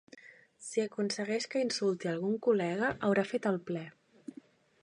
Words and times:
Si 0.67 0.81
aconsegueix 0.85 1.45
que 1.51 1.61
insulti 1.65 2.09
a 2.09 2.13
algun 2.15 2.35
col·lega 2.47 2.91
haurà 3.09 3.27
fet 3.35 3.49
el 3.53 3.61
ple. 3.69 3.85